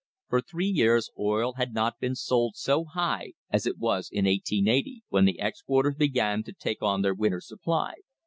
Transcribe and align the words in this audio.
For 0.29 0.41
three 0.41 0.65
years 0.65 1.11
oil 1.19 1.53
had 1.57 1.75
not 1.75 1.99
been 1.99 2.15
sold 2.15 2.55
so 2.55 2.85
high 2.85 3.33
as 3.51 3.67
it 3.67 3.77
was 3.77 4.09
in 4.11 4.25
1880, 4.25 5.03
when 5.09 5.25
the 5.25 5.37
exporters 5.39 5.93
began 5.93 6.41
to 6.45 6.53
take 6.53 6.81
on 6.81 7.03
their 7.03 7.13
winter's 7.13 7.47
supply. 7.47 7.97